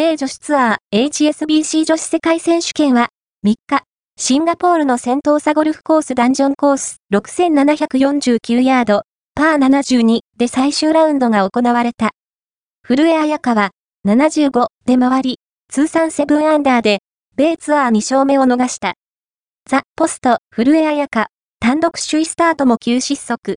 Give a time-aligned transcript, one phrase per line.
[0.00, 3.10] 米女子ツアー HSBC 女子世界選手権は
[3.44, 3.82] 3日、
[4.16, 9.02] シンガポールの先頭サゴルフコースダンジョンコース6749ヤード、
[9.34, 12.12] パー72で最終ラウンドが行われた。
[12.82, 13.72] 古江彩香は
[14.06, 17.00] 75で回り、通算7アンダーで、
[17.36, 18.94] 米ツアー2勝目を逃した。
[19.68, 21.26] ザ・ポスト、古江彩香、
[21.60, 23.40] 単独首位スタートも急失速。